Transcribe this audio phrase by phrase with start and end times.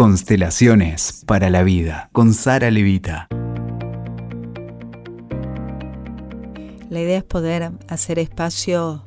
[0.00, 3.28] Constelaciones para la vida con Sara Levita.
[6.88, 9.04] La idea es poder hacer espacio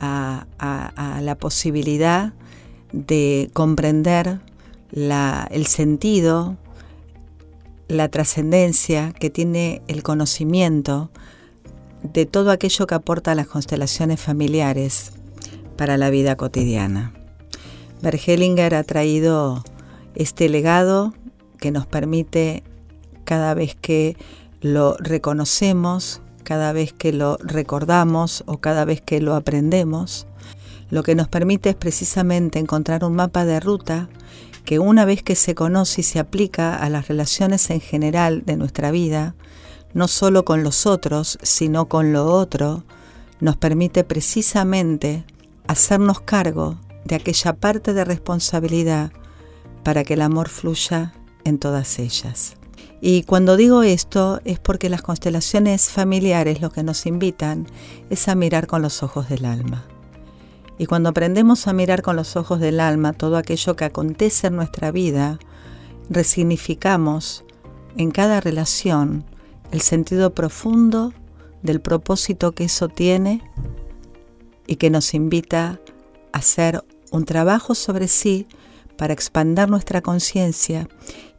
[0.00, 2.32] a, la posibilidad
[2.90, 4.40] de comprender
[4.90, 6.56] el sentido,
[7.86, 11.12] la trascendencia que tiene el conocimiento
[12.02, 15.12] de todo aquello que aporta las constelaciones familiares
[15.76, 17.12] para la vida cotidiana.
[18.02, 19.62] Bergelinger ha traído
[20.14, 21.14] este legado
[21.58, 22.62] que nos permite
[23.24, 24.16] cada vez que
[24.60, 30.26] lo reconocemos, cada vez que lo recordamos o cada vez que lo aprendemos,
[30.90, 34.08] lo que nos permite es precisamente encontrar un mapa de ruta
[34.64, 38.56] que una vez que se conoce y se aplica a las relaciones en general de
[38.56, 39.34] nuestra vida,
[39.92, 42.84] no solo con los otros, sino con lo otro,
[43.40, 45.24] nos permite precisamente
[45.66, 49.12] hacernos cargo de aquella parte de responsabilidad
[49.84, 52.56] para que el amor fluya en todas ellas.
[53.00, 57.66] Y cuando digo esto es porque las constelaciones familiares lo que nos invitan
[58.08, 59.84] es a mirar con los ojos del alma.
[60.78, 64.56] Y cuando aprendemos a mirar con los ojos del alma todo aquello que acontece en
[64.56, 65.38] nuestra vida,
[66.08, 67.44] resignificamos
[67.96, 69.24] en cada relación
[69.70, 71.12] el sentido profundo
[71.62, 73.42] del propósito que eso tiene
[74.66, 75.80] y que nos invita
[76.32, 78.46] a hacer un trabajo sobre sí
[78.96, 80.88] para expandir nuestra conciencia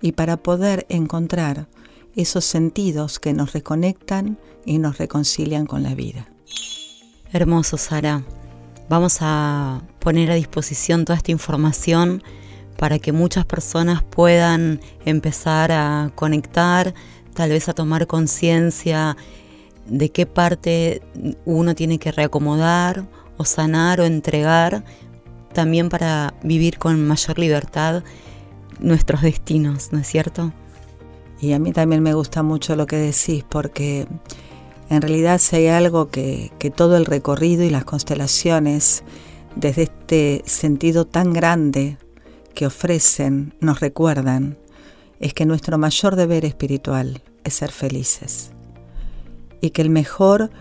[0.01, 1.67] y para poder encontrar
[2.15, 6.27] esos sentidos que nos reconectan y nos reconcilian con la vida.
[7.31, 8.23] Hermoso, Sara.
[8.87, 12.23] Vamos a poner a disposición toda esta información
[12.77, 16.93] para que muchas personas puedan empezar a conectar,
[17.33, 19.17] tal vez a tomar conciencia
[19.87, 21.01] de qué parte
[21.45, 23.05] uno tiene que reacomodar
[23.37, 24.83] o sanar o entregar,
[25.55, 28.03] también para vivir con mayor libertad
[28.79, 30.53] nuestros destinos, ¿no es cierto?
[31.41, 34.07] Y a mí también me gusta mucho lo que decís porque
[34.89, 39.03] en realidad si hay algo que, todo el recorrido y las constelaciones,
[39.55, 41.97] desde este sentido tan grande
[42.53, 44.57] que ofrecen, nos recuerdan,
[45.19, 48.51] es que nuestro mayor deber espiritual es ser felices.
[49.61, 50.51] Y que el mejor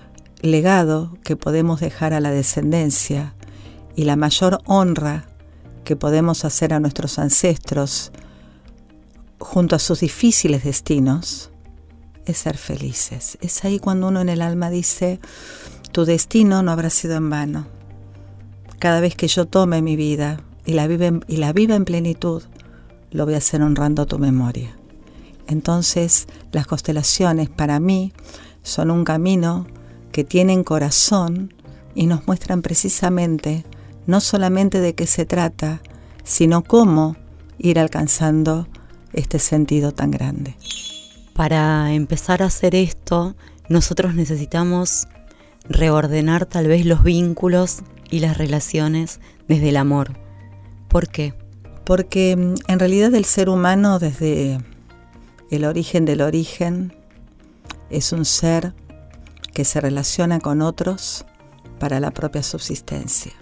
[0.41, 3.35] legado que podemos dejar a la descendencia
[3.97, 5.27] y la mayor honra
[5.85, 8.13] que podemos hacer a nuestros ancestros
[9.39, 11.51] junto a sus difíciles destinos
[12.25, 13.39] es ser felices.
[13.41, 15.21] Es ahí cuando uno en el alma dice,
[15.93, 17.67] tu destino no habrá sido en vano.
[18.79, 21.85] Cada vez que yo tome mi vida y la viva en, y la viva en
[21.85, 22.43] plenitud,
[23.11, 24.77] lo voy a hacer honrando tu memoria.
[25.47, 28.13] Entonces, las constelaciones para mí
[28.63, 29.67] son un camino
[30.11, 31.53] que tienen corazón
[31.95, 33.65] y nos muestran precisamente
[34.07, 35.81] no solamente de qué se trata,
[36.23, 37.17] sino cómo
[37.59, 38.69] ir alcanzando
[39.13, 40.57] este sentido tan grande.
[41.35, 43.37] Para empezar a hacer esto,
[43.69, 45.09] nosotros necesitamos
[45.69, 50.19] reordenar tal vez los vínculos y las relaciones desde el amor.
[50.89, 51.35] ¿Por qué?
[51.85, 54.59] Porque mm, en realidad el ser humano desde
[55.51, 56.97] el origen del origen
[57.91, 58.75] es un ser
[59.53, 61.25] que se relaciona con otros
[61.79, 63.33] para la propia subsistencia.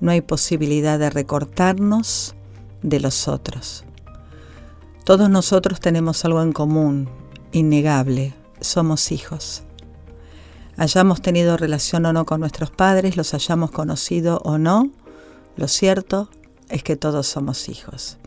[0.00, 2.34] No hay posibilidad de recortarnos
[2.82, 3.84] de los otros.
[5.04, 7.08] Todos nosotros tenemos algo en común,
[7.52, 9.62] innegable, somos hijos.
[10.76, 14.90] Hayamos tenido relación o no con nuestros padres, los hayamos conocido o no,
[15.56, 16.28] lo cierto
[16.68, 18.18] es que todos somos hijos.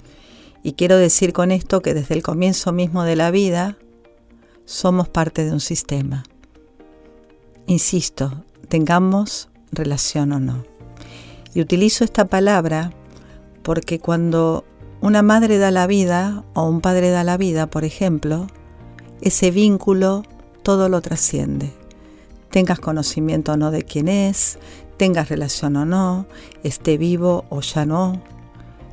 [0.63, 3.77] Y quiero decir con esto que desde el comienzo mismo de la vida
[4.65, 6.23] somos parte de un sistema.
[7.67, 10.68] Insisto, tengamos relación o no.
[11.53, 12.91] Y utilizo esta palabra
[13.63, 14.65] porque cuando
[15.01, 18.47] una madre da la vida o un padre da la vida, por ejemplo,
[19.21, 20.23] ese vínculo
[20.63, 21.71] todo lo trasciende.
[22.51, 24.59] Tengas conocimiento o no de quién es,
[24.97, 26.25] tengas relación o no,
[26.63, 28.21] esté vivo o ya no,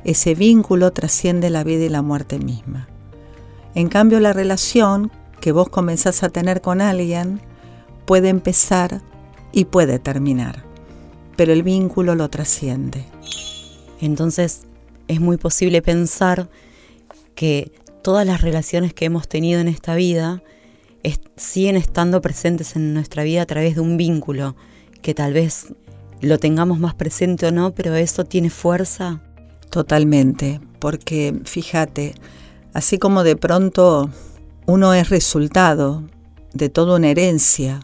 [0.03, 2.87] ese vínculo trasciende la vida y la muerte misma.
[3.75, 5.11] En cambio, la relación
[5.41, 7.41] que vos comenzás a tener con alguien
[8.05, 9.01] puede empezar
[9.51, 10.63] y puede terminar,
[11.37, 13.05] pero el vínculo lo trasciende.
[14.01, 14.63] Entonces,
[15.07, 16.49] es muy posible pensar
[17.35, 17.71] que
[18.03, 20.43] todas las relaciones que hemos tenido en esta vida
[21.37, 24.55] siguen estando presentes en nuestra vida a través de un vínculo,
[25.01, 25.67] que tal vez
[26.19, 29.21] lo tengamos más presente o no, pero eso tiene fuerza.
[29.69, 32.15] Totalmente, porque fíjate,
[32.73, 34.09] así como de pronto
[34.65, 36.03] uno es resultado
[36.53, 37.81] de toda una herencia,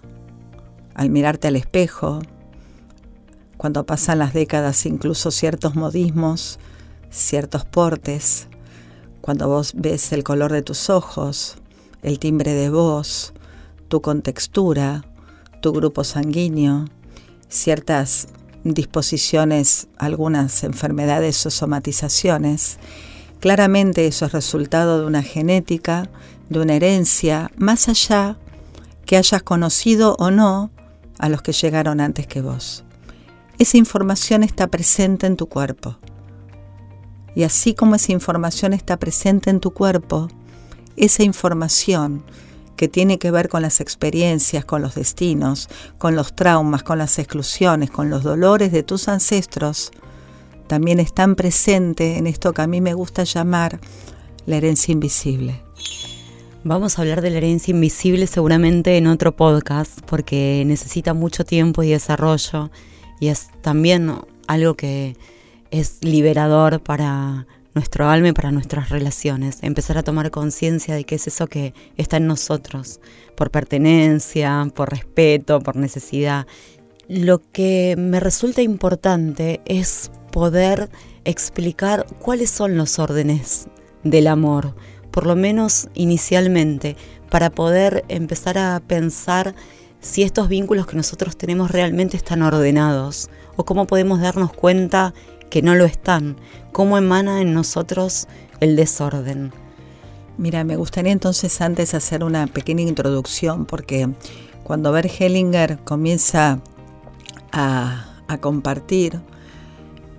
[0.95, 2.21] al mirarte al espejo,
[3.63, 6.59] cuando pasan las décadas incluso ciertos modismos,
[7.09, 8.49] ciertos portes,
[9.21, 11.55] cuando vos ves el color de tus ojos,
[12.01, 13.31] el timbre de voz,
[13.87, 15.05] tu contextura,
[15.61, 16.89] tu grupo sanguíneo,
[17.47, 18.27] ciertas
[18.65, 22.79] disposiciones, algunas enfermedades o somatizaciones.
[23.39, 26.09] Claramente eso es resultado de una genética,
[26.49, 28.35] de una herencia, más allá
[29.05, 30.69] que hayas conocido o no
[31.17, 32.83] a los que llegaron antes que vos.
[33.59, 35.97] Esa información está presente en tu cuerpo.
[37.35, 40.27] Y así como esa información está presente en tu cuerpo,
[40.95, 42.23] esa información
[42.75, 47.19] que tiene que ver con las experiencias, con los destinos, con los traumas, con las
[47.19, 49.91] exclusiones, con los dolores de tus ancestros,
[50.67, 53.79] también están presentes en esto que a mí me gusta llamar
[54.45, 55.61] la herencia invisible.
[56.63, 61.83] Vamos a hablar de la herencia invisible seguramente en otro podcast porque necesita mucho tiempo
[61.83, 62.71] y desarrollo
[63.23, 64.13] y es también
[64.47, 65.15] algo que
[65.71, 71.15] es liberador para nuestro alma y para nuestras relaciones, empezar a tomar conciencia de qué
[71.15, 72.99] es eso que está en nosotros,
[73.37, 76.47] por pertenencia, por respeto, por necesidad.
[77.07, 80.89] Lo que me resulta importante es poder
[81.23, 83.69] explicar cuáles son los órdenes
[84.03, 84.75] del amor,
[85.11, 86.97] por lo menos inicialmente,
[87.29, 89.55] para poder empezar a pensar
[90.03, 95.13] si estos vínculos que nosotros tenemos realmente están ordenados o cómo podemos darnos cuenta
[95.49, 96.35] que no lo están,
[96.73, 98.27] cómo emana en nosotros
[98.59, 99.53] el desorden.
[100.37, 104.09] Mira, me gustaría entonces antes hacer una pequeña introducción porque
[104.63, 106.59] cuando Bert Hellinger comienza
[107.51, 108.09] a,
[108.41, 109.21] compartir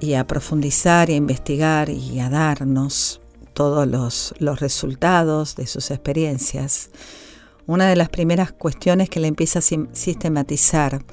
[0.01, 3.21] y a profundizar y a investigar y a darnos
[3.55, 6.91] todos los resultados de sus experiencias,
[7.67, 11.05] una de las primeras cuestiones que le empieza a sistematizar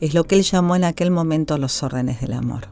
[0.00, 2.68] es lo que él llamó en aquel momento los órdenes del amor.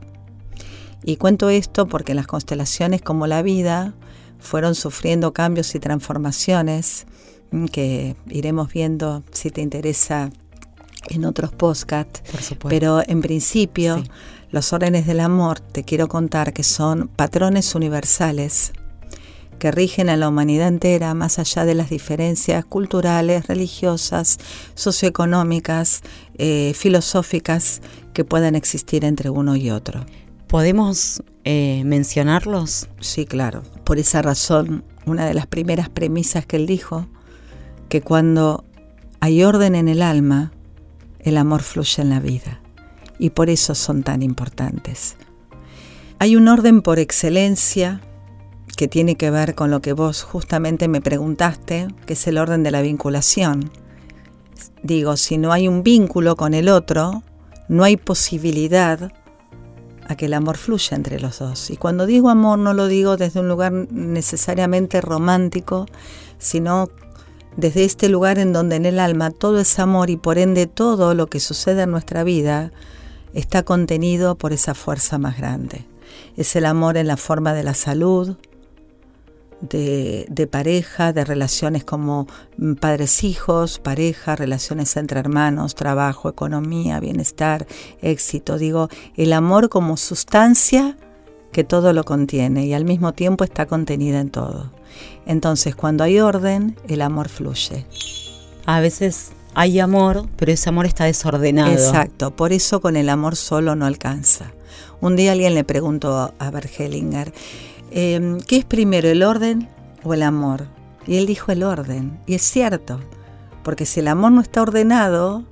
[1.04, 3.94] Y cuento esto porque las constelaciones como la vida
[4.38, 7.06] fueron sufriendo cambios y transformaciones
[7.50, 10.30] mm, que iremos viendo si te interesa
[11.08, 12.22] en otros podcasts.
[12.68, 14.02] Pero en principio,
[14.50, 18.72] los órdenes del amor te quiero contar que son patrones universales
[19.62, 24.38] que rigen a la humanidad entera más allá de las diferencias culturales, religiosas,
[24.74, 26.02] socioeconómicas,
[26.36, 27.80] eh, filosóficas
[28.12, 30.04] que puedan existir entre uno y otro.
[30.48, 32.88] ¿Podemos eh, mencionarlos?
[32.98, 33.62] Sí, claro.
[33.84, 37.06] Por esa razón, una de las primeras premisas que él dijo,
[37.88, 38.64] que cuando
[39.20, 40.50] hay orden en el alma,
[41.20, 42.60] el amor fluye en la vida.
[43.20, 45.14] Y por eso son tan importantes.
[46.18, 48.00] Hay un orden por excelencia
[48.76, 52.62] que tiene que ver con lo que vos justamente me preguntaste, que es el orden
[52.62, 53.70] de la vinculación.
[54.82, 57.22] Digo, si no hay un vínculo con el otro,
[57.68, 59.12] no hay posibilidad
[60.08, 61.70] a que el amor fluya entre los dos.
[61.70, 65.86] Y cuando digo amor no lo digo desde un lugar necesariamente romántico,
[66.38, 66.88] sino
[67.56, 71.14] desde este lugar en donde en el alma todo es amor y por ende todo
[71.14, 72.72] lo que sucede en nuestra vida
[73.34, 75.84] está contenido por esa fuerza más grande.
[76.36, 78.36] Es el amor en la forma de la salud,
[79.62, 82.26] de, pareja, de relaciones como
[82.58, 87.66] mm, padres-hijos, pareja, relaciones entre hermanos, trabajo, economía, bienestar,
[88.02, 88.58] éxito.
[88.58, 90.96] Digo, el amor como sustancia
[91.52, 94.72] que todo lo contiene y al mismo tiempo está contenida en todo.
[95.26, 97.86] Entonces, cuando hay orden, el amor fluye.
[98.66, 101.72] A veces hay amor, pero ese amor está desordenado.
[101.72, 104.52] Exacto, por eso con el amor solo no alcanza.
[105.00, 107.32] Un día alguien le preguntó a Bergelinger,
[107.94, 109.68] Em, ¿qué es primero, el orden
[110.02, 110.66] o el amor?
[111.06, 112.18] Y él dijo el orden.
[112.26, 112.98] Y es cierto,
[113.62, 115.44] porque si el amor no está ordenado,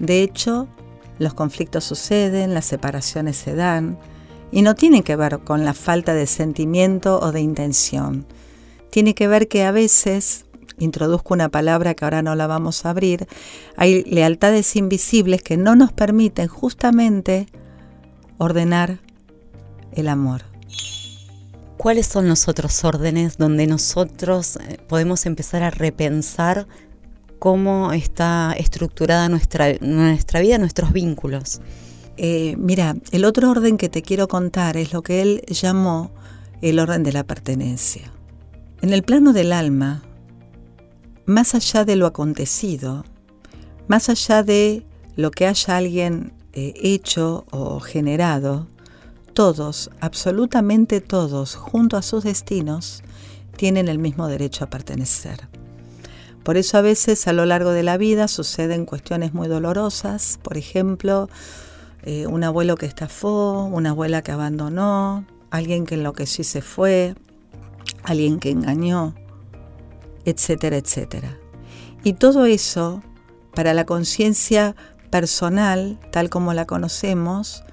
[0.00, 0.66] de hecho,
[1.20, 3.96] los conflictos suceden, las separaciones se dan,
[4.50, 8.26] y no tiene que ver con la falta de sentimiento o de intención.
[8.90, 10.46] Tiene que ver que a veces,
[10.78, 13.28] introduzco una palabra que ahora no la vamos a abrir,
[13.76, 17.46] hay lealtades invisibles que no nos permiten justamente
[18.38, 18.98] ordenar
[19.92, 20.53] el amor.
[21.76, 26.66] ¿Cuáles son los otros órdenes donde nosotros eh, podemos empezar a repensar
[27.38, 31.60] cómo está estructurada nuestra, nuestra vida, nuestros vínculos?
[32.16, 36.12] Eh, mira, el otro orden que te quiero contar es lo que él llamó
[36.62, 38.10] el orden de la pertenencia.
[38.80, 40.02] En el plano del alma,
[41.26, 43.04] más allá de lo acontecido,
[43.88, 48.68] más allá de lo que haya alguien eh, hecho o generado,
[49.34, 53.02] todos, absolutamente todos, junto a sus destinos,
[53.56, 55.48] tienen el mismo derecho a pertenecer.
[56.42, 60.56] Por eso a veces a lo largo de la vida suceden cuestiones muy dolorosas, por
[60.56, 61.28] ejemplo,
[62.02, 67.14] eh, un abuelo que estafó, una abuela que abandonó, alguien que enloqueció y se fue,
[68.02, 69.14] alguien que engañó,
[70.24, 71.38] etcétera, etcétera.
[72.02, 73.02] Y todo eso,
[73.54, 74.76] para la conciencia
[75.10, 77.64] personal, tal como la conocemos,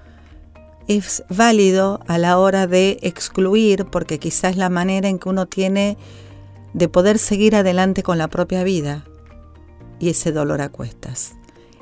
[0.87, 5.97] es válido a la hora de excluir, porque quizás la manera en que uno tiene
[6.73, 9.05] de poder seguir adelante con la propia vida
[9.99, 11.35] y ese dolor a cuestas.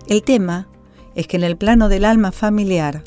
[0.07, 0.67] El tema
[1.15, 3.03] es que en el plano del alma familiar,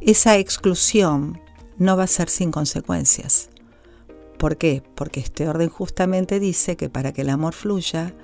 [0.00, 1.40] esa exclusión
[1.78, 3.50] no va a ser sin consecuencias.
[4.38, 4.82] ¿Por qué?
[4.94, 8.14] Porque este orden justamente dice que para que el amor fluya,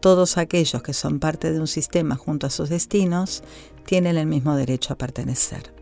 [0.00, 3.42] todos aquellos que son parte de un sistema junto a sus destinos
[3.84, 5.77] tienen el mismo derecho a pertenecer.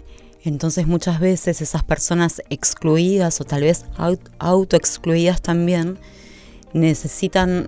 [0.47, 3.85] Entonces muchas veces esas personas excluidas o tal vez
[4.39, 5.99] autoexcluidas también
[6.73, 7.67] necesitan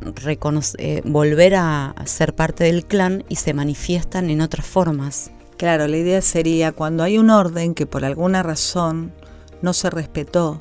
[0.79, 5.33] eh, volver a ser parte del clan y se manifiestan en otras formas.
[5.57, 9.13] Claro, la idea sería cuando hay un orden que por alguna razón
[9.61, 10.59] no se respetó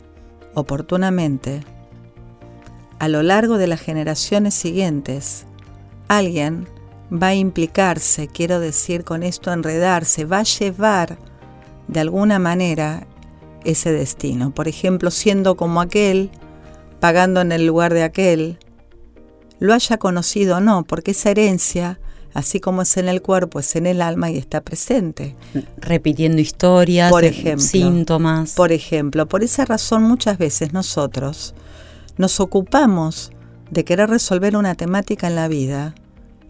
[0.56, 1.62] oportunamente,
[2.98, 5.46] a lo largo de las generaciones siguientes,
[6.08, 6.68] alguien
[7.14, 11.20] va a implicarse, quiero decir con esto enredarse, va a llevar
[11.88, 13.08] de alguna manera
[13.64, 14.52] ese destino.
[14.52, 16.32] Por ejemplo, siendo como aquel,
[17.00, 18.60] pagando en el lugar de aquel,
[19.60, 22.00] lo haya conocido o no, porque esa herencia
[22.38, 25.36] así como es en el cuerpo, es en el alma y está presente.
[25.78, 28.54] Repitiendo historias, por ejemplo, síntomas.
[28.54, 31.56] Por ejemplo, por esa razón muchas veces nosotros
[32.18, 33.32] nos ocupamos
[33.72, 35.96] de querer resolver una temática en la vida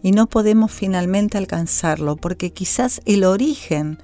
[0.02, 3.98] y no podemos finalmente alcanzarlo porque quizás el origen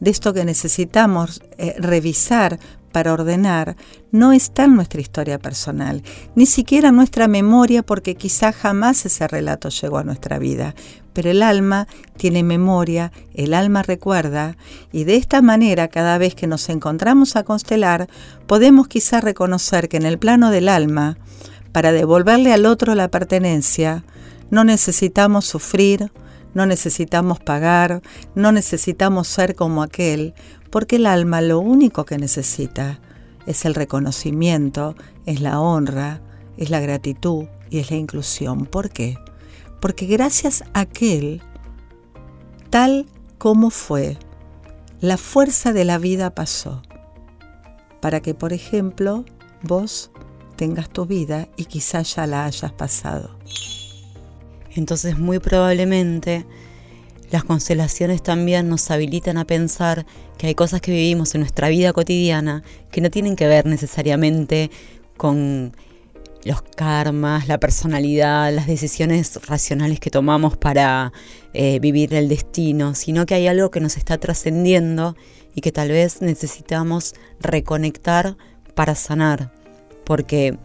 [0.00, 2.58] de esto que necesitamos eh, revisar
[2.92, 3.76] para ordenar
[4.10, 6.02] no está en nuestra historia personal,
[6.34, 10.74] ni siquiera en nuestra memoria porque quizá jamás ese relato llegó a nuestra vida,
[11.12, 14.56] pero el alma tiene memoria, el alma recuerda,
[14.92, 18.08] y de esta manera cada vez que nos encontramos a constelar,
[18.46, 21.18] podemos quizá reconocer que en el plano del alma,
[21.72, 24.04] para devolverle al otro la pertenencia,
[24.50, 26.10] no necesitamos sufrir,
[26.56, 28.02] no necesitamos pagar,
[28.34, 30.34] no necesitamos ser como aquel,
[30.70, 32.98] porque el alma lo único que necesita
[33.46, 36.20] es el reconocimiento, es la honra,
[36.56, 38.66] es la gratitud y es la inclusión.
[38.66, 39.16] ¿Por qué?
[39.80, 41.42] porque gracias a aquel,
[42.70, 43.06] tal
[43.38, 44.18] como fue,
[45.00, 46.82] la fuerza de la vida pasó,
[48.00, 49.24] para que, por ejemplo,
[49.62, 50.10] vos
[50.56, 53.38] tengas tu vida y quizás ya la hayas pasado.
[54.76, 56.46] Entonces muy probablemente
[57.30, 60.06] las constelaciones también nos habilitan a pensar
[60.38, 64.70] que hay cosas que vivimos en nuestra vida cotidiana que no tienen que ver necesariamente
[65.16, 65.72] con
[66.44, 71.12] los karmas, la personalidad, las decisiones racionales que tomamos para
[71.52, 75.16] eh, vivir el destino, sino que hay algo que nos está trascendiendo
[75.56, 78.36] y que tal vez necesitamos reconectar
[78.74, 79.52] para sanar,
[80.04, 80.56] porque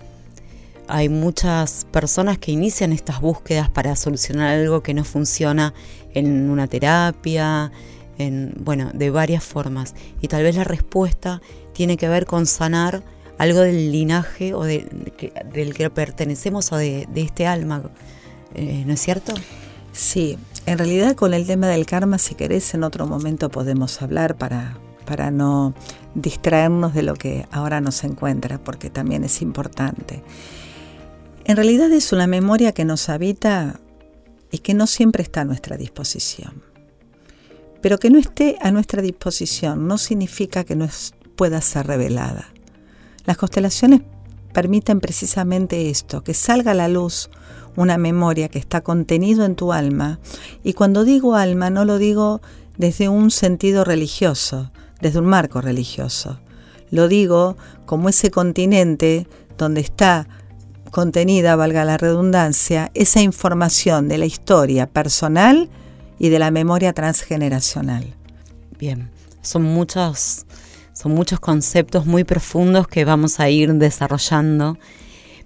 [0.91, 5.73] hay muchas personas que inician estas búsquedas para solucionar algo que no funciona
[6.13, 7.71] en una terapia,
[8.17, 11.41] en bueno, de varias formas, y tal vez la respuesta
[11.73, 13.03] tiene que ver con sanar
[13.37, 17.83] algo del linaje o del que pertenecemos o de, este alma,
[18.53, 19.33] eh, ¿no es cierto?
[19.93, 24.35] Sí, en realidad con el tema del karma, si querés, en otro momento podemos hablar
[24.35, 25.73] para, para no
[26.15, 30.21] distraernos de lo que ahora nos encuentra, porque también es importante.
[31.45, 33.79] En realidad es una memoria que nos habita
[34.51, 36.63] y que no siempre está a nuestra disposición.
[37.81, 40.87] Pero que no esté a nuestra disposición no significa que no
[41.35, 42.49] pueda ser revelada.
[43.25, 44.01] Las constelaciones
[44.53, 47.29] permiten precisamente esto, que salga a la luz
[47.75, 50.19] una memoria que está contenido en tu alma.
[50.63, 52.41] Y cuando digo alma no lo digo
[52.77, 54.71] desde un sentido religioso,
[55.01, 56.39] desde un marco religioso.
[56.89, 60.27] Lo digo como ese continente donde está
[60.91, 65.69] contenida, valga la redundancia, esa información de la historia personal
[66.19, 68.13] y de la memoria transgeneracional.
[68.77, 69.09] Bien,
[69.41, 70.45] son muchas
[70.93, 74.77] son muchos conceptos muy profundos que vamos a ir desarrollando.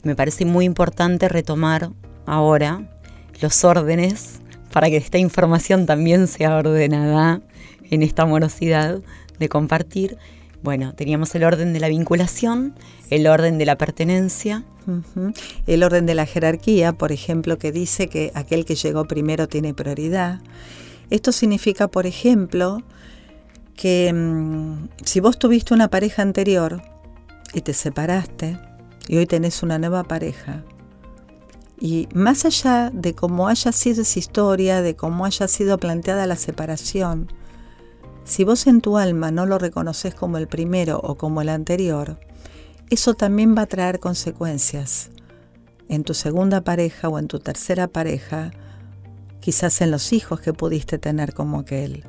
[0.03, 1.91] Me parece muy importante retomar
[2.25, 2.89] ahora
[3.39, 4.41] los órdenes
[4.73, 7.39] para que esta información también sea ordenada
[7.89, 8.99] en esta amorosidad
[9.39, 10.17] de compartir.
[10.65, 12.73] Bueno, teníamos el orden de la vinculación,
[13.11, 14.63] el orden de la pertenencia.
[15.67, 19.75] El orden de la jerarquía, por ejemplo, que dice que aquel que llegó primero tiene
[19.75, 20.39] prioridad.
[21.11, 22.81] Esto significa, por ejemplo,
[23.75, 26.81] que mm, si vos tuviste una pareja anterior
[27.53, 28.57] y te separaste
[29.07, 30.63] y hoy tenés una nueva pareja,
[31.79, 36.37] y más allá de cómo haya sido esa historia, de cómo haya sido planteada la
[36.37, 37.27] separación,
[38.25, 42.19] si vos en tu alma no lo reconoces como el primero o como el anterior,
[42.89, 45.11] eso también va a traer consecuencias
[45.89, 48.51] en tu segunda pareja o en tu tercera pareja,
[49.39, 52.03] quizás en los hijos que pudiste tener como aquel.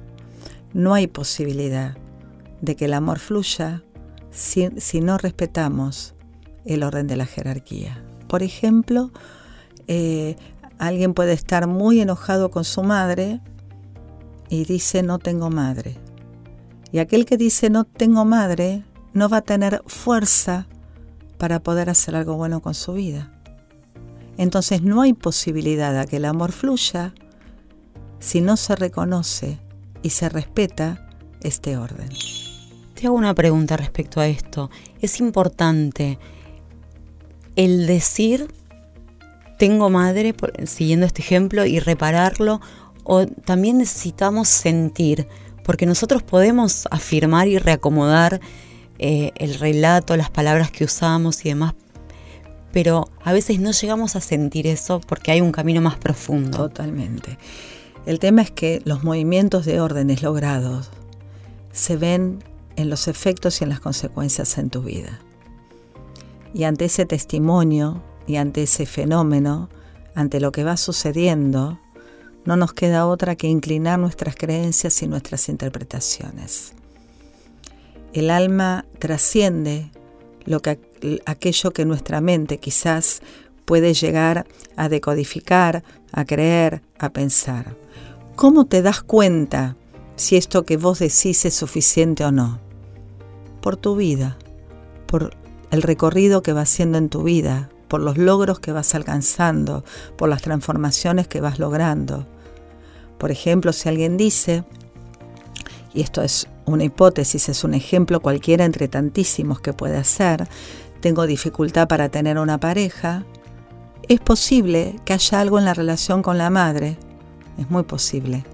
[0.73, 1.96] No hay posibilidad
[2.62, 3.82] de que el amor fluya
[4.30, 6.14] si, no respetamos
[6.64, 8.02] el orden de la jerarquía.
[8.26, 9.11] Por ejemplo,
[9.87, 10.37] eh,
[10.78, 13.40] alguien puede estar muy enojado con su madre
[14.49, 16.06] y dice no tengo madre.
[16.97, 20.67] Y aquel que dice no tengo madre no va a tener fuerza
[21.37, 23.31] para poder hacer algo bueno con su vida.
[24.38, 27.12] Entonces no hay posibilidad de que el amor fluya
[28.19, 29.59] si no se reconoce
[30.03, 31.07] y se respeta
[31.43, 32.09] este orden.
[32.95, 34.71] Te hago una pregunta respecto a esto.
[35.03, 36.19] Es importante
[37.57, 38.49] el decir
[39.59, 40.35] tengo madre,
[40.65, 42.62] siguiendo este ejemplo, y repararlo,
[43.05, 45.29] o también necesitamos sentir,
[45.66, 48.40] porque nosotros podemos afirmar y reacomodar
[49.00, 51.75] eh, el relato, las palabras que usamos y demás,
[52.73, 56.56] pero a veces no llegamos a sentir eso porque hay un camino más profundo.
[56.56, 57.37] Totalmente.
[58.06, 60.90] El tema es que los movimientos de órdenes logrados
[61.73, 62.44] se ven
[62.76, 65.18] en los efectos y en las consecuencias en tu vida.
[66.54, 69.68] Y ante ese testimonio y ante ese fenómeno,
[70.14, 71.80] ante lo que va sucediendo,
[72.47, 76.73] no nos queda otra que inclinar nuestras creencias y nuestras interpretaciones.
[78.12, 79.91] El alma trasciende
[80.45, 80.79] lo que,
[81.26, 83.21] aquello que nuestra mente quizás
[83.65, 87.76] puede llegar a decodificar, a creer, a pensar.
[88.37, 89.76] ¿Cómo te das cuenta
[90.15, 92.61] si esto que vos decís es suficiente o no?
[93.61, 94.38] Por tu vida,
[95.07, 95.37] por
[95.71, 99.85] el recorrido que va haciendo en tu vida, por los logros que vas alcanzando,
[100.17, 102.26] por las transformaciones que vas logrando.
[103.18, 104.64] Por ejemplo, si alguien dice,
[105.94, 110.49] y esto es una hipótesis, es un ejemplo cualquiera entre tantísimos que puede hacer,
[111.00, 113.25] tengo dificultad para tener una pareja,
[114.08, 116.96] es posible que haya algo en la relación con la madre,
[117.59, 118.44] es muy posible,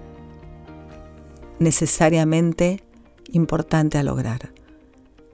[1.59, 2.83] necesariamente
[3.31, 4.51] importante a lograr.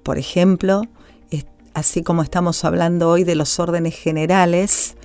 [0.03, 0.83] Por ejemplo,
[1.73, 4.95] así como estamos hablando hoy de los órdenes generales,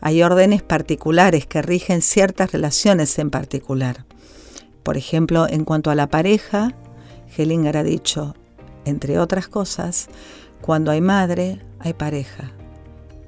[0.00, 4.04] hay órdenes particulares que rigen ciertas relaciones en particular.
[4.82, 6.74] Por ejemplo, en cuanto a la pareja,
[7.36, 8.34] Hellinger ha dicho,
[8.84, 10.08] entre otras cosas,
[10.60, 12.52] cuando hay madre, hay pareja.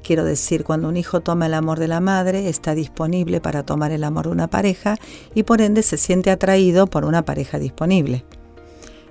[0.02, 3.92] Quiero decir, cuando un hijo toma el amor de la madre, está disponible para tomar
[3.92, 4.96] el amor de una pareja
[5.35, 8.24] y por ende se siente atraído por una pareja disponible.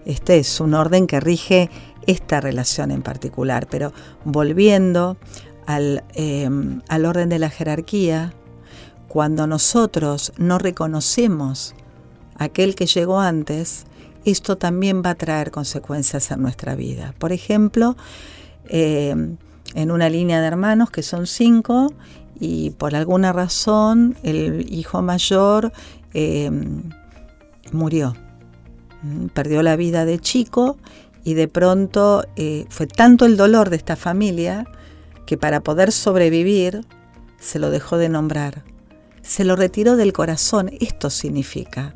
[0.06, 1.70] Este es un orden que rige
[2.08, 3.94] esta relación en particular, pero
[4.26, 5.18] volviendo
[5.66, 8.34] al, em, al orden de la jerarquía,
[9.08, 11.76] cuando nosotros no reconocemos
[12.36, 13.86] aquel que llegó antes,
[14.26, 17.14] esto también va a traer consecuencias en nuestra vida.
[17.18, 17.96] Por ejemplo,
[18.68, 19.38] em,
[19.74, 21.94] en una línea de hermanos que son cinco
[22.40, 25.72] y por alguna razón el hijo mayor
[26.14, 26.90] em,
[27.72, 28.16] murió,
[29.34, 30.78] perdió la vida de chico
[31.24, 34.66] y de pronto eh, fue tanto el dolor de esta familia
[35.26, 36.86] que para poder sobrevivir
[37.40, 38.64] se lo dejó de nombrar.
[39.22, 40.72] Se lo retiró del corazón.
[40.80, 41.96] Esto significa.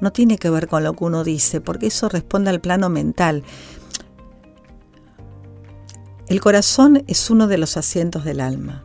[0.00, 3.44] No tiene que ver con lo que uno dice, porque eso responde al plano mental.
[6.28, 8.84] El corazón es uno de los asientos del alma.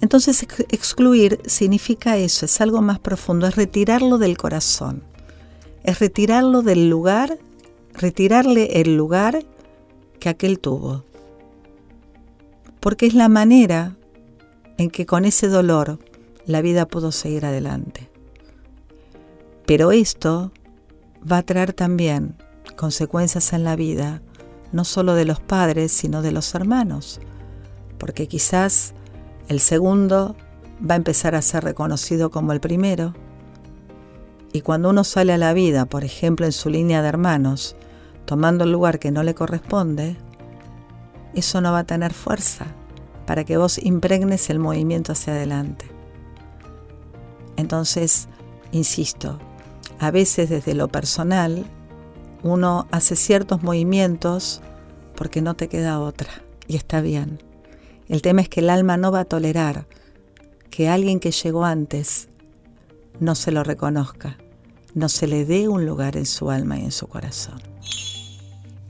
[0.00, 5.02] Entonces excluir significa eso, es algo más profundo, es retirarlo del corazón,
[5.82, 7.38] es retirarlo del lugar
[7.94, 9.44] retirarle el lugar
[10.18, 11.04] que aquel tuvo.
[12.80, 13.96] Porque es la manera
[14.78, 15.98] en que con ese dolor
[16.46, 18.10] la vida pudo seguir adelante.
[19.66, 20.52] Pero esto
[21.30, 22.36] va a traer también
[22.76, 24.22] consecuencias en la vida,
[24.72, 27.20] no solo de los padres, sino de los hermanos,
[27.98, 28.94] porque quizás
[29.48, 30.34] el segundo
[30.88, 33.14] va a empezar a ser reconocido como el primero,
[34.52, 37.76] y cuando uno sale a la vida, por ejemplo en su línea de hermanos,
[38.24, 40.16] tomando el lugar que no le corresponde,
[41.34, 42.66] eso no va a tener fuerza
[43.26, 45.86] para que vos impregnes el movimiento hacia adelante.
[47.56, 48.28] Entonces,
[48.72, 49.38] insisto,
[49.98, 51.64] a veces desde lo personal
[52.42, 54.62] uno hace ciertos movimientos
[55.14, 56.30] porque no te queda otra
[56.66, 57.42] y está bien.
[58.08, 59.86] El tema es que el alma no va a tolerar
[60.70, 62.28] que alguien que llegó antes
[63.20, 64.38] no se lo reconozca,
[64.94, 67.60] no se le dé un lugar en su alma y en su corazón.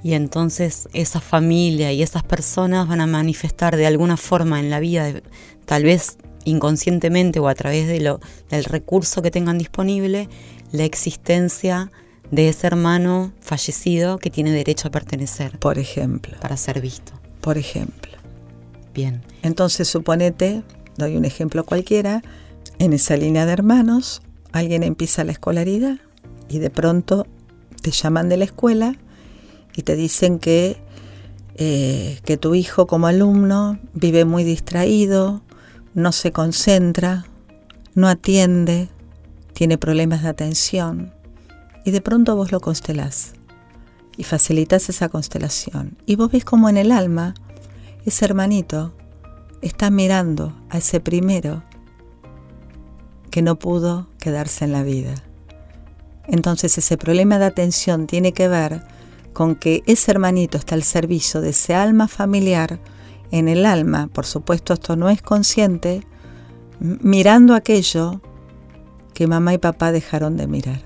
[0.02, 4.80] Y entonces esa familia y esas personas van a manifestar de alguna forma en la
[4.80, 5.12] vida,
[5.66, 10.28] tal vez inconscientemente o a través de lo, del recurso que tengan disponible,
[10.72, 11.90] la existencia
[12.30, 15.58] de ese hermano fallecido que tiene derecho a pertenecer.
[15.58, 16.36] Por ejemplo.
[16.40, 17.12] Para ser visto.
[17.40, 18.12] por ejemplo.
[18.94, 19.22] Bien.
[19.42, 20.62] Entonces suponete,
[20.96, 22.22] doy un ejemplo cualquiera,
[22.78, 25.98] en esa línea de hermanos, alguien empieza la escolaridad
[26.48, 27.26] y de pronto
[27.82, 28.96] te llaman de la escuela
[29.76, 30.76] y te dicen que,
[31.56, 35.42] eh, que tu hijo como alumno vive muy distraído,
[35.94, 37.26] no se concentra,
[37.94, 38.88] no atiende,
[39.52, 41.12] tiene problemas de atención
[41.84, 43.32] y de pronto vos lo constelás
[44.16, 47.34] y facilitas esa constelación y vos ves como en el alma
[48.04, 48.94] ese hermanito
[49.62, 51.62] está mirando a ese primero
[53.30, 55.14] que no pudo quedarse en la vida.
[56.26, 58.82] Entonces ese problema de atención tiene que ver
[59.32, 62.80] con que ese hermanito está al servicio de ese alma familiar
[63.30, 66.04] en el alma, por supuesto esto no es consciente,
[66.80, 68.20] mirando aquello
[69.14, 70.82] que mamá y papá dejaron de mirar.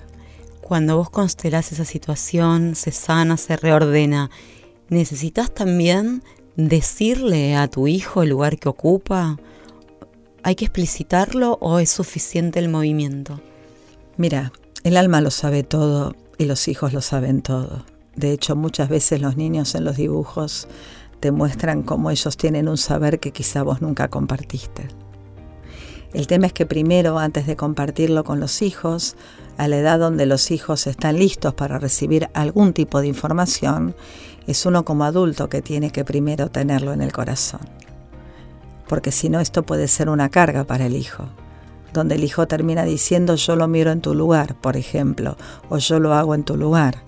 [0.60, 4.30] Cuando vos constelás esa situación, se sana, se reordena,
[4.88, 6.22] ¿necesitas también
[6.56, 9.38] decirle a tu hijo el lugar que ocupa?
[10.42, 13.40] ¿Hay que explicitarlo o es suficiente el movimiento?
[14.16, 14.52] Mira,
[14.84, 17.84] el alma lo sabe todo y los hijos lo saben todo.
[18.16, 20.68] De hecho, muchas veces los niños en los dibujos
[21.20, 24.88] te muestran cómo ellos tienen un saber que quizá vos nunca compartiste.
[26.12, 29.16] El tema es que primero, antes de compartirlo con los hijos,
[29.56, 33.96] a la edad donde los hijos están listos para recibir algún tipo de información,
[34.46, 37.60] es uno como adulto que tiene que primero tenerlo en el corazón.
[38.88, 41.24] Porque si no, esto puede ser una carga para el hijo,
[41.92, 45.36] donde el hijo termina diciendo yo lo miro en tu lugar, por ejemplo,
[45.68, 47.02] o yo lo hago en tu lugar.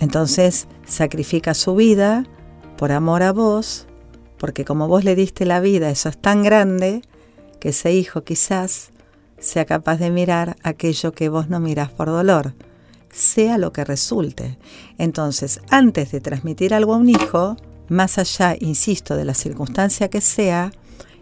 [0.00, 2.24] Entonces sacrifica su vida
[2.76, 3.86] por amor a vos,
[4.38, 7.02] porque como vos le diste la vida, eso es tan grande
[7.60, 8.90] que ese hijo quizás
[9.38, 12.54] sea capaz de mirar aquello que vos no mirás por dolor
[13.14, 14.58] sea lo que resulte.
[14.98, 17.56] Entonces, antes de transmitir algo a un hijo,
[17.88, 20.72] más allá, insisto, de la circunstancia que sea,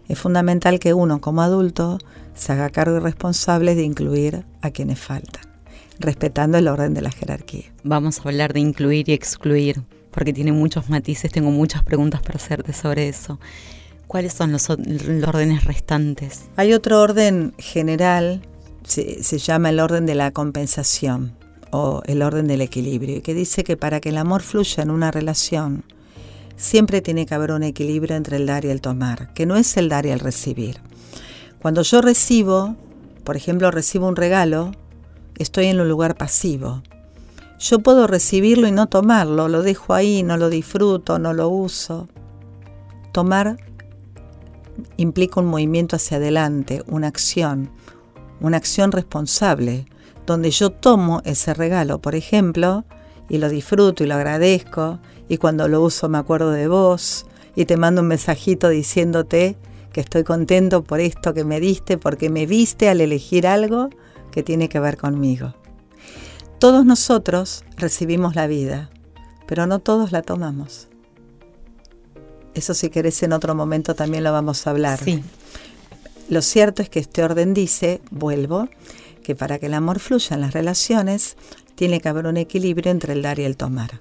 [0.08, 1.98] es fundamental que uno como adulto
[2.34, 5.44] se haga cargo y responsable de incluir a quienes faltan,
[6.02, 7.72] respetando el orden de la jerarquía.
[7.82, 12.36] Vamos a hablar de incluir y excluir, porque tiene muchos matices, tengo muchas preguntas para
[12.36, 13.40] hacerte sobre eso.
[14.06, 16.50] ¿Cuáles son los, órdenes restantes?
[16.56, 18.42] Hay otro orden general,
[18.84, 21.34] se llama el orden de la compensación
[21.70, 24.90] o el orden del equilibrio, y que dice que para que el amor fluya en
[24.90, 25.84] una relación,
[26.56, 29.76] siempre tiene que haber un equilibrio entre el dar y el tomar, que no es
[29.78, 30.76] el dar y el recibir.
[31.60, 32.76] Cuando yo recibo,
[33.24, 34.72] por ejemplo, recibo un regalo,
[35.38, 36.82] estoy en un lugar pasivo.
[37.58, 42.08] Yo puedo recibirlo y no tomarlo, lo dejo ahí, no lo disfruto, no lo uso.
[43.12, 43.56] Tomar
[44.96, 47.70] implica un movimiento hacia adelante, una acción,
[48.40, 49.86] una acción responsable,
[50.26, 52.84] donde yo tomo ese regalo, por ejemplo,
[53.28, 57.64] y lo disfruto y lo agradezco, y cuando lo uso me acuerdo de vos, y
[57.64, 59.56] te mando un mensajito diciéndote
[59.92, 63.90] que estoy contento por esto que me diste, porque me viste al elegir algo
[64.32, 65.54] que tiene que ver conmigo.
[66.58, 68.90] Todos nosotros recibimos la vida,
[69.46, 70.88] pero no todos la tomamos.
[72.54, 74.98] Eso si querés en otro momento también lo vamos a hablar.
[74.98, 75.22] Sí.
[76.28, 78.68] Lo cierto es que este orden dice, vuelvo,
[79.22, 81.36] que para que el amor fluya en las relaciones,
[81.74, 84.00] tiene que haber un equilibrio entre el dar y el tomar.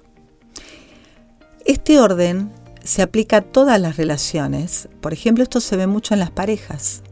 [1.64, 2.52] Este orden
[2.84, 4.88] se aplica a todas las relaciones.
[5.00, 7.02] Por ejemplo, esto se ve mucho en las parejas.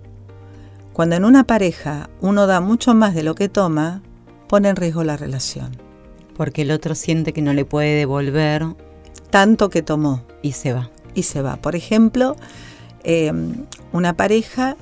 [0.93, 4.03] Cuando en una pareja uno da mucho más de lo que toma,
[4.49, 5.77] pone en riesgo la relación.
[6.37, 8.65] Porque el otro siente que no le puede devolver.
[9.31, 10.25] Tanto que tomó.
[10.43, 10.91] Y se va.
[11.15, 11.57] Y se va.
[11.57, 12.37] Por ejemplo,
[13.05, 13.33] eh,
[13.93, 14.77] una pareja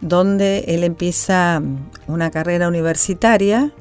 [0.00, 1.62] donde él empieza
[2.06, 3.72] una carrera universitaria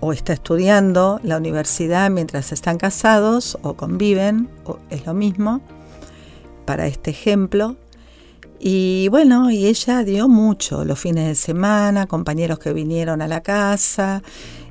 [0.00, 5.60] o está estudiando la universidad mientras están casados o conviven, o es lo mismo,
[6.64, 7.76] para este ejemplo.
[8.62, 13.40] Y bueno, y ella dio mucho, los fines de semana, compañeros que vinieron a la
[13.40, 14.22] casa,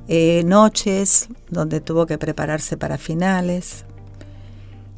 [0.07, 3.85] eh, noches donde tuvo que prepararse para finales.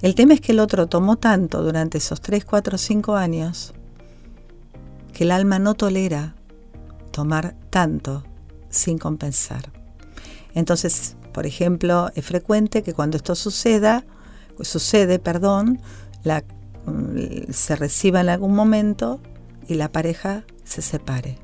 [0.01, 3.73] El tema es que el otro tomó tanto durante esos 3, 4, 5 años
[5.13, 6.35] que el alma no tolera
[7.11, 8.25] tomar tanto
[8.69, 9.71] sin compensar.
[10.53, 14.03] Entonces, por ejemplo, es frecuente que cuando esto suceda,
[14.59, 15.79] sucede, perdón,
[16.23, 16.43] la,
[17.51, 19.19] se reciba en algún momento
[19.67, 21.37] y la pareja se separe.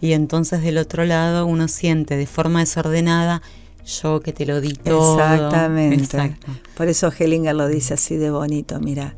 [0.00, 3.42] Y entonces del otro lado uno siente de forma desordenada,
[3.84, 5.18] yo que te lo di todo.
[5.20, 6.36] Exactamente.
[6.76, 9.14] Por eso Hellinger lo dice así de bonito, mira,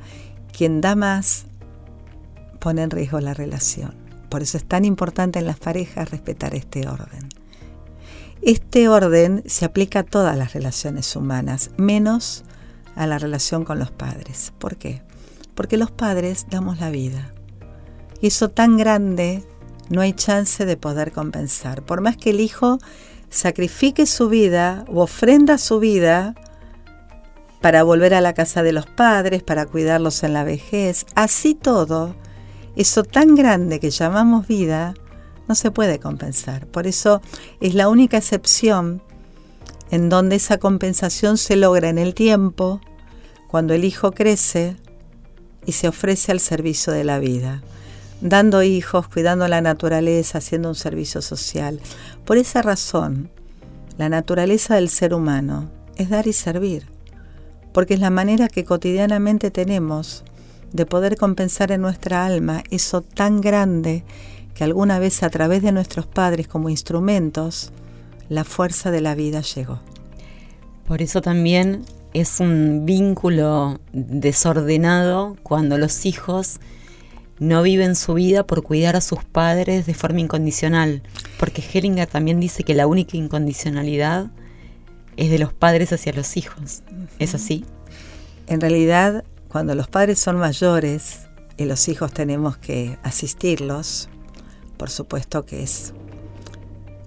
[0.57, 1.47] quien da más
[2.61, 3.95] pone en riesgo la relación.
[4.29, 7.29] Por eso es tan importante en las parejas respetar este orden.
[8.43, 12.45] Este orden se aplica a todas las relaciones humanas, menos
[12.95, 14.53] a la relación con los padres.
[14.59, 15.03] ¿Por qué?
[15.59, 17.33] Porque los padres damos la vida.
[18.21, 19.43] Y eso tan grande
[19.89, 21.83] no hay chance de poder compensar.
[21.83, 22.79] Por más que el hijo
[23.29, 26.37] sacrifique su vida o ofrenda su vida
[27.61, 32.15] para volver a la casa de los padres, para cuidarlos en la vejez, así todo,
[32.77, 34.95] eso tan grande que llamamos vida,
[35.49, 36.69] no se puede compensar.
[36.69, 37.21] Por eso
[37.61, 39.03] es la única excepción
[39.91, 42.81] en donde esa compensación se logra en el tiempo,
[43.49, 44.77] cuando el hijo crece
[45.69, 47.63] y se ofrece al servicio de la vida,
[48.23, 51.79] dando hijos, cuidando la naturaleza, haciendo un servicio social.
[52.25, 53.29] Por esa razón,
[53.99, 56.87] la naturaleza del ser humano es dar y servir,
[57.75, 60.25] porque es la manera que cotidianamente tenemos
[60.73, 64.05] de poder compensar en nuestra alma eso tan grande
[64.55, 67.73] que alguna vez a través de nuestros padres como instrumentos,
[68.31, 69.81] la fuerza de la vida llegó.
[70.87, 76.61] Por eso también es un vínculo desordenado cuando los hijos
[77.39, 81.03] no viven su vida por cuidar a sus padres de forma incondicional,
[81.39, 84.31] porque Hellinger también dice que la única incondicionalidad
[85.17, 86.83] es de los padres hacia los hijos.
[87.19, 87.65] ¿Es así?
[88.47, 91.21] En realidad, cuando los padres son mayores
[91.57, 94.09] y los hijos tenemos que asistirlos,
[94.77, 95.93] por supuesto que es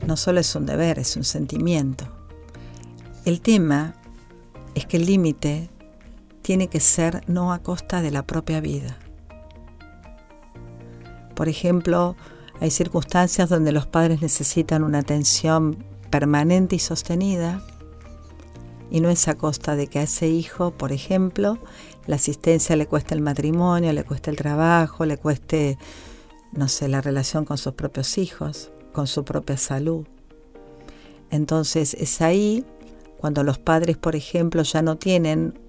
[0.06, 2.06] no solo es un deber, es un sentimiento.
[3.24, 3.96] El tema
[4.76, 5.70] es que el límite
[6.42, 8.98] tiene que ser no a costa de la propia vida.
[11.36, 12.16] Por ejemplo,
[12.60, 17.62] hay circunstancias donde los padres necesitan una atención permanente y sostenida
[18.90, 21.58] y no es a costa de que a ese hijo, por ejemplo,
[22.08, 25.78] la asistencia le cueste el matrimonio, le cueste el trabajo, le cueste
[26.52, 30.06] no sé, la relación con sus propios hijos, con su propia salud.
[31.30, 32.66] Entonces es ahí
[33.22, 35.60] cuando los padres, por ejemplo, ya no tienen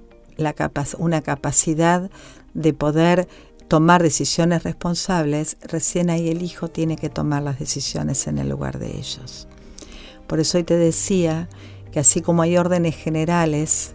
[0.98, 2.10] una capacidad
[2.54, 3.28] de poder
[3.68, 8.78] tomar decisiones responsables, recién ahí el hijo tiene que tomar las decisiones en el lugar
[8.78, 9.48] de ellos.
[10.26, 11.50] Por eso hoy te decía
[11.92, 13.92] que así como hay órdenes generales,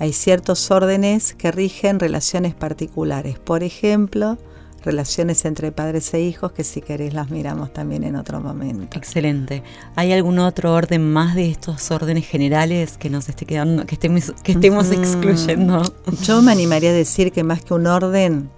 [0.00, 3.38] hay ciertos órdenes que rigen relaciones particulares.
[3.38, 4.38] Por ejemplo,
[4.82, 8.96] relaciones entre padres e hijos que si querés las miramos también en otro momento.
[8.96, 9.62] Excelente.
[9.96, 14.32] ¿Hay algún otro orden más de estos órdenes generales que nos esté quedando, que estemos,
[14.42, 15.82] que estemos excluyendo?
[16.22, 18.50] Yo me animaría a decir que más que un orden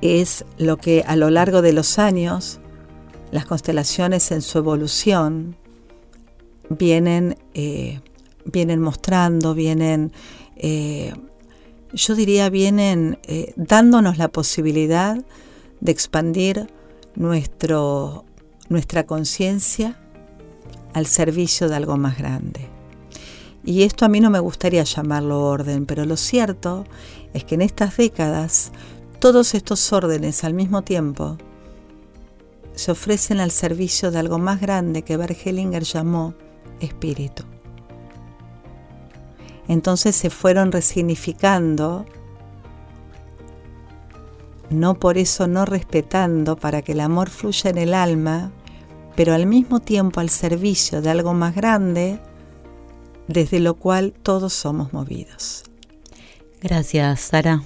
[0.00, 2.60] es lo que a lo largo de los años
[3.30, 5.56] las constelaciones en su evolución
[6.68, 8.00] vienen, eh,
[8.44, 10.12] vienen mostrando, vienen
[10.56, 11.12] eh,
[11.92, 15.18] yo diría, vienen eh, dándonos la posibilidad
[15.80, 16.68] de expandir
[17.14, 18.24] nuestro,
[18.68, 19.98] nuestra conciencia
[20.92, 22.68] al servicio de algo más grande.
[23.64, 26.84] Y esto a mí no me gustaría llamarlo orden, pero lo cierto
[27.34, 28.72] es que en estas décadas
[29.18, 31.36] todos estos órdenes al mismo tiempo
[32.74, 36.34] se ofrecen al servicio de algo más grande que Bert Hellinger llamó
[36.80, 37.44] espíritu
[39.70, 42.04] entonces se fueron resignificando,
[44.68, 48.50] no por eso no respetando para que el amor fluya en el alma,
[49.14, 52.18] pero al mismo tiempo al servicio de algo más grande,
[53.28, 55.62] desde lo cual todos somos movidos.
[56.60, 57.62] Gracias, Sara.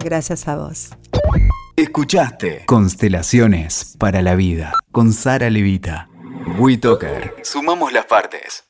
[0.00, 0.90] Gracias a vos.
[1.76, 6.08] Escuchaste Constelaciones para la Vida con Sara Levita.
[6.58, 7.36] WeToker.
[7.44, 8.67] Sumamos las partes.